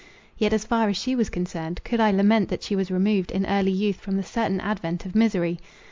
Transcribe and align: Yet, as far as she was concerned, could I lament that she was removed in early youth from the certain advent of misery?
Yet, 0.35 0.51
as 0.51 0.65
far 0.65 0.89
as 0.89 0.97
she 0.97 1.15
was 1.15 1.29
concerned, 1.29 1.83
could 1.83 1.99
I 1.99 2.09
lament 2.09 2.49
that 2.49 2.63
she 2.63 2.75
was 2.75 2.89
removed 2.89 3.29
in 3.29 3.45
early 3.45 3.69
youth 3.69 3.97
from 3.97 4.17
the 4.17 4.23
certain 4.23 4.59
advent 4.59 5.05
of 5.05 5.13
misery? 5.13 5.59